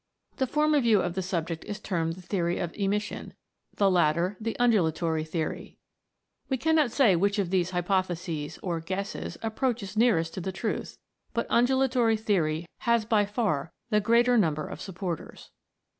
The 0.37 0.47
former 0.47 0.79
view 0.81 0.99
of 0.99 1.13
the 1.13 1.21
subject 1.21 1.63
is 1.65 1.79
termed 1.79 2.13
the 2.13 2.23
theory 2.23 2.57
of 2.57 2.73
emission; 2.73 3.35
the 3.75 3.91
latter, 3.91 4.35
the 4.41 4.57
un 4.57 4.71
dulatory 4.71 5.23
theory. 5.23 5.77
We 6.49 6.57
cannot 6.57 6.91
say 6.91 7.15
which 7.15 7.37
of 7.37 7.51
these 7.51 7.69
hypotheses, 7.69 8.57
or 8.63 8.79
guesses, 8.79 9.37
approaches 9.43 9.95
nearest 9.95 10.33
to 10.33 10.41
the 10.41 10.51
truth, 10.51 10.97
but 11.35 11.47
the 11.49 11.53
undulatory 11.53 12.17
theory 12.17 12.65
has 12.79 13.05
by 13.05 13.27
far 13.27 13.71
the 13.91 14.01
greater 14.01 14.39
number 14.39 14.65
of 14.67 14.81
supporters. 14.81 15.51